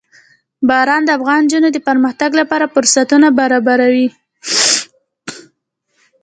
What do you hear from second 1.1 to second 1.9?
افغان نجونو د